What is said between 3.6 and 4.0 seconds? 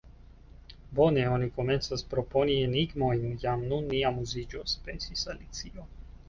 nun